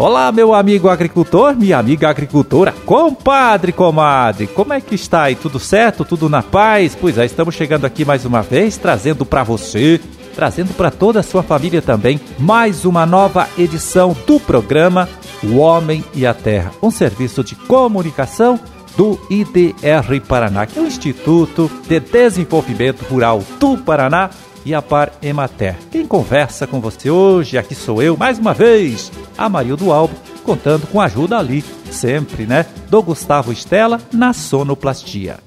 [0.00, 5.34] Olá, meu amigo agricultor, minha amiga agricultora, compadre, comadre, como é que está aí?
[5.34, 6.06] Tudo certo?
[6.06, 6.96] Tudo na paz?
[6.98, 10.00] Pois é, estamos chegando aqui mais uma vez, trazendo para você,
[10.34, 15.06] trazendo para toda a sua família também, mais uma nova edição do programa
[15.42, 18.58] O Homem e a Terra, um serviço de comunicação
[18.96, 24.30] do IDR Paraná, que é o Instituto de Desenvolvimento Rural do Paraná
[24.70, 25.76] e a Par Emater.
[25.90, 31.00] Quem conversa com você hoje, aqui sou eu, mais uma vez, Amarildo Albo, contando com
[31.00, 35.38] a ajuda ali, sempre, né, do Gustavo Estela na sonoplastia.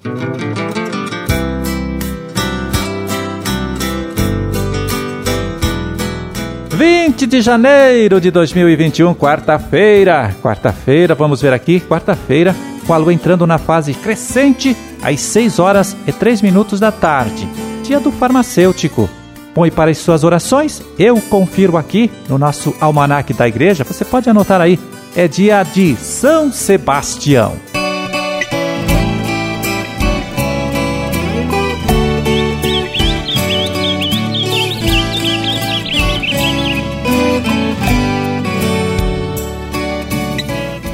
[6.71, 10.35] Vinte de janeiro de 2021, quarta-feira.
[10.41, 12.53] Quarta-feira, vamos ver aqui, quarta-feira,
[12.85, 17.47] com a lua entrando na fase crescente às 6 horas e 3 minutos da tarde
[17.83, 19.09] dia do farmacêutico.
[19.53, 24.03] Bom, e para as suas orações, eu confiro aqui no nosso almanaque da igreja, você
[24.03, 24.79] pode anotar aí,
[25.15, 27.55] é dia de São Sebastião.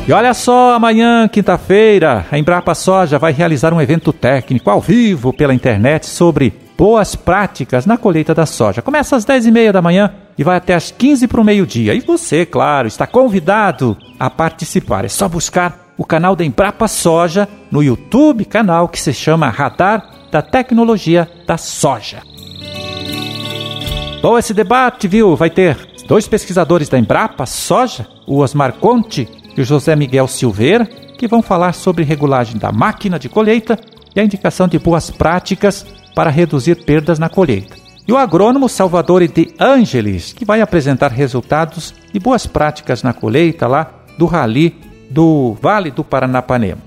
[0.05, 5.31] E olha só, amanhã, quinta-feira, a Embrapa Soja vai realizar um evento técnico ao vivo
[5.31, 8.81] pela internet sobre boas práticas na colheita da soja.
[8.81, 11.93] Começa às 10h30 da manhã e vai até às 15 para o meio-dia.
[11.93, 15.03] E você, claro, está convidado a participar.
[15.03, 20.09] É só buscar o canal da Embrapa Soja no YouTube, canal que se chama Radar
[20.31, 22.23] da Tecnologia da Soja.
[24.21, 29.59] Bom, esse debate, viu, vai ter dois pesquisadores da Embrapa Soja, o Osmar Conte e
[29.59, 33.77] o José Miguel Silveira, que vão falar sobre regulagem da máquina de colheita
[34.15, 35.85] e a indicação de boas práticas
[36.19, 37.77] para reduzir perdas na colheita.
[38.05, 43.65] E o agrônomo Salvador de Ângeles, que vai apresentar resultados e boas práticas na colheita
[43.67, 44.75] lá do Rali
[45.09, 46.81] do Vale do Paranapanema.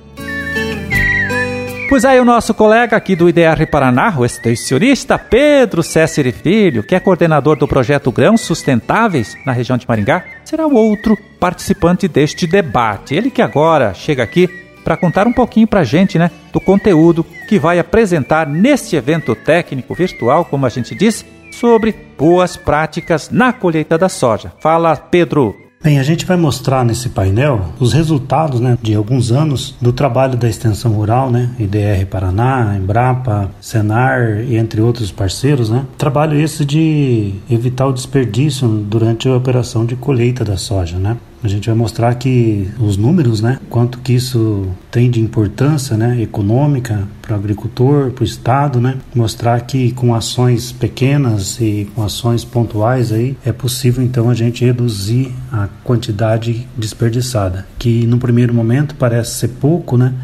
[1.88, 6.94] Pois aí o nosso colega aqui do IDR Paraná, o extensionista Pedro César Filho, que
[6.94, 12.46] é coordenador do projeto Grãos Sustentáveis na região de Maringá, será o outro participante deste
[12.46, 13.14] debate.
[13.14, 17.24] Ele que agora chega aqui para contar um pouquinho para a gente né, do conteúdo
[17.48, 23.52] que vai apresentar neste evento técnico virtual, como a gente disse, sobre boas práticas na
[23.52, 24.52] colheita da soja.
[24.60, 25.54] Fala, Pedro.
[25.82, 30.36] Bem, a gente vai mostrar nesse painel os resultados né, de alguns anos do trabalho
[30.36, 35.70] da extensão rural, né, IDR Paraná, Embrapa, Senar e entre outros parceiros.
[35.70, 40.98] Né, trabalho esse de evitar o desperdício durante a operação de colheita da soja.
[40.98, 41.16] Né.
[41.44, 46.22] A gente vai mostrar que os números, né, quanto que isso tem de importância, né,
[46.22, 52.04] econômica para o agricultor, para o estado, né, mostrar que com ações pequenas e com
[52.04, 58.54] ações pontuais aí é possível então a gente reduzir a quantidade desperdiçada, que no primeiro
[58.54, 60.14] momento parece ser pouco, né,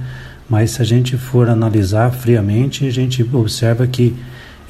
[0.49, 4.15] mas se a gente for analisar friamente, a gente observa que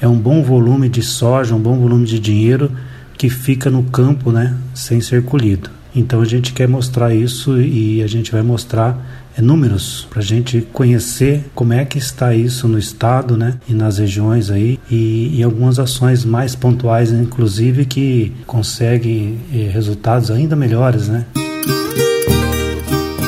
[0.01, 2.71] é um bom volume de soja, um bom volume de dinheiro
[3.15, 5.77] que fica no campo, né, sem ser colhido.
[5.99, 8.97] Então a gente quer mostrar isso e a gente vai mostrar
[9.37, 13.73] é, números para a gente conhecer como é que está isso no estado, né, e
[13.73, 20.55] nas regiões aí e, e algumas ações mais pontuais, inclusive que conseguem é, resultados ainda
[20.55, 21.25] melhores, né.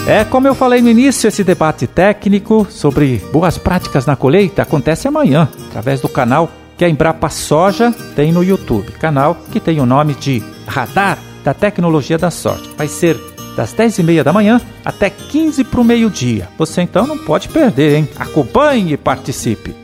[0.08, 5.08] É, como eu falei no início, esse debate técnico sobre boas práticas na colheita acontece
[5.10, 9.86] amanhã, através do canal que a Embrapa Soja tem no YouTube, canal que tem o
[9.86, 12.70] nome de Radar da tecnologia da sorte.
[12.78, 13.20] Vai ser
[13.56, 16.48] das 10h30 da manhã até 15 para o meio-dia.
[16.58, 18.10] Você então não pode perder, hein?
[18.18, 19.82] Acompanhe e participe.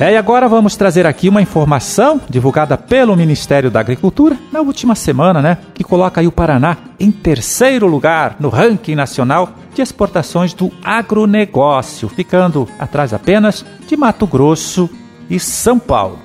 [0.00, 4.94] É, e agora vamos trazer aqui uma informação divulgada pelo Ministério da Agricultura na última
[4.94, 5.58] semana, né?
[5.74, 12.08] Que coloca aí o Paraná em terceiro lugar no ranking nacional de exportações do agronegócio,
[12.08, 14.88] ficando atrás apenas de Mato Grosso
[15.30, 16.18] e São Paulo.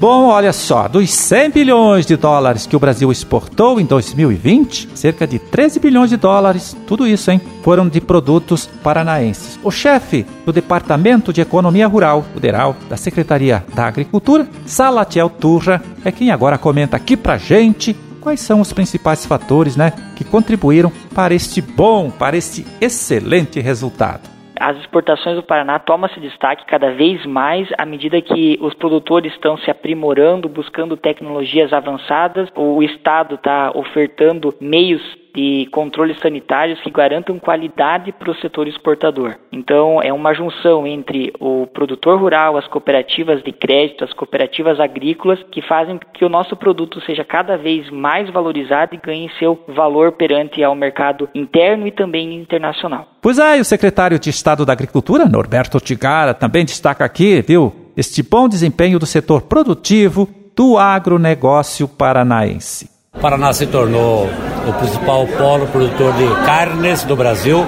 [0.00, 5.26] Bom, olha só, dos 100 bilhões de dólares que o Brasil exportou em 2020, cerca
[5.26, 9.60] de 13 bilhões de dólares, tudo isso, hein, foram de produtos paranaenses.
[9.62, 15.82] O chefe do Departamento de Economia Rural, o DERAL, da Secretaria da Agricultura, Salatiel Turra,
[16.02, 20.90] é quem agora comenta aqui pra gente quais são os principais fatores, né, que contribuíram
[21.14, 26.90] para este bom, para este excelente resultado as exportações do Paraná tomam esse destaque cada
[26.92, 32.50] vez mais à medida que os produtores estão se aprimorando, buscando tecnologias avançadas.
[32.54, 35.00] O Estado está ofertando meios
[35.34, 39.36] de controles sanitários que garantam qualidade para o setor exportador.
[39.52, 45.42] Então, é uma junção entre o produtor rural, as cooperativas de crédito, as cooperativas agrícolas,
[45.50, 50.12] que fazem que o nosso produto seja cada vez mais valorizado e ganhe seu valor
[50.12, 53.08] perante ao mercado interno e também internacional.
[53.20, 58.22] Pois é, o secretário de Estado da Agricultura, Norberto Tigara, também destaca aqui, viu, este
[58.22, 62.99] bom desempenho do setor produtivo do agronegócio paranaense.
[63.20, 64.30] Paraná se tornou
[64.66, 67.66] o principal polo produtor de carnes do Brasil,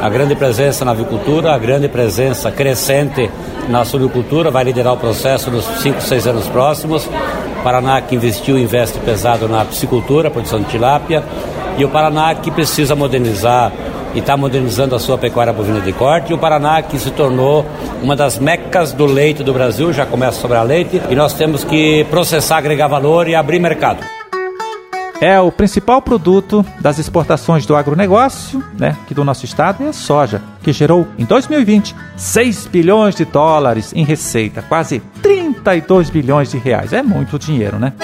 [0.00, 3.30] a grande presença na avicultura, a grande presença crescente
[3.68, 7.06] na suinocultura, vai liderar o processo nos 5, 6 anos próximos.
[7.62, 11.22] Paraná que investiu e investe pesado na piscicultura, produção de tilápia,
[11.76, 13.70] e o Paraná que precisa modernizar
[14.14, 16.30] e está modernizando a sua pecuária bovina de corte.
[16.30, 17.66] E o Paraná, que se tornou
[18.02, 21.62] uma das mecas do leite do Brasil, já começa a sobrar leite, e nós temos
[21.62, 24.17] que processar, agregar valor e abrir mercado.
[25.20, 29.92] É o principal produto das exportações do agronegócio, né, aqui do nosso estado, é a
[29.92, 36.58] soja, que gerou em 2020 6 bilhões de dólares em receita, quase 32 bilhões de
[36.58, 36.92] reais.
[36.92, 37.94] É muito dinheiro, né?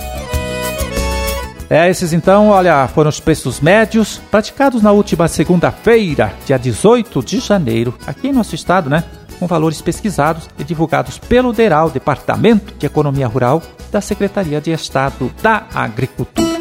[1.70, 7.40] É, esses então, olha, foram os preços médios praticados na última segunda-feira, dia 18 de
[7.40, 9.04] janeiro, aqui em nosso estado, né?
[9.38, 15.32] Com valores pesquisados e divulgados pelo DERAL, Departamento de Economia Rural da Secretaria de Estado
[15.42, 16.52] da Agricultura.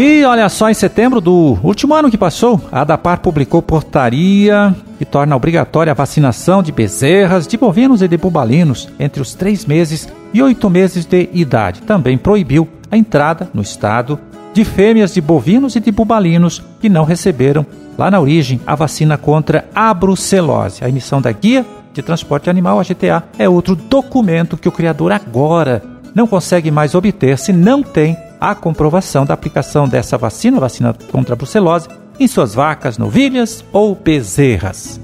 [0.00, 5.04] E olha só, em setembro do último ano que passou, a ADAPAR publicou portaria que
[5.04, 10.08] torna obrigatória a vacinação de bezerras, de bovinos e de bubalinos entre os três meses
[10.32, 11.82] e oito meses de idade.
[11.82, 14.20] Também proibiu a entrada no estado
[14.54, 17.66] de fêmeas de bovinos e de bubalinos que não receberam,
[17.98, 20.84] lá na origem, a vacina contra a brucelose.
[20.84, 25.10] A emissão da Guia de Transporte Animal, a GTA, é outro documento que o criador
[25.10, 25.82] agora
[26.14, 31.34] não consegue mais obter se não tem a comprovação da aplicação dessa vacina, vacina contra
[31.34, 35.00] a brucelose, em suas vacas, novilhas ou bezerras.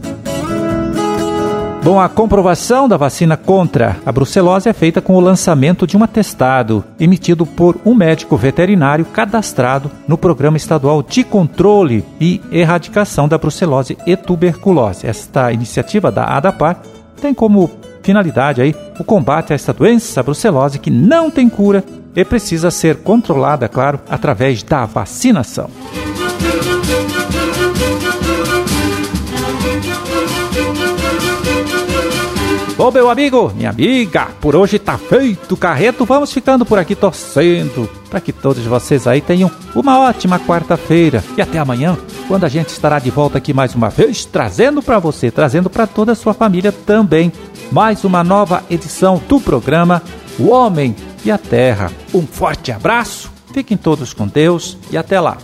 [1.85, 6.03] Bom, a comprovação da vacina contra a brucelose é feita com o lançamento de um
[6.03, 13.37] atestado emitido por um médico veterinário cadastrado no Programa Estadual de Controle e Erradicação da
[13.37, 15.07] Brucelose e Tuberculose.
[15.07, 16.81] Esta iniciativa da ADAPAR
[17.21, 17.71] tem como
[18.03, 21.85] finalidade aí o combate a esta doença, a brucelose, que não tem cura
[22.15, 25.71] e precisa ser controlada, claro, através da vacinação.
[32.77, 36.05] Bom, meu amigo, minha amiga, por hoje tá feito o carreto.
[36.05, 41.23] Vamos ficando por aqui torcendo para que todos vocês aí tenham uma ótima quarta-feira.
[41.37, 44.99] E até amanhã, quando a gente estará de volta aqui mais uma vez, trazendo para
[44.99, 47.33] você, trazendo para toda a sua família também,
[47.71, 50.03] mais uma nova edição do programa
[50.37, 51.91] O Homem e a Terra.
[52.13, 55.39] Um forte abraço, fiquem todos com Deus e até lá.